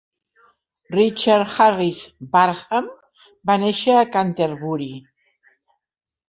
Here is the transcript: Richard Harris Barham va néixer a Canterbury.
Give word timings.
Richard 0.93 1.51
Harris 1.57 1.99
Barham 2.31 2.87
va 3.51 3.59
néixer 3.65 3.99
a 3.99 4.09
Canterbury. 4.17 4.89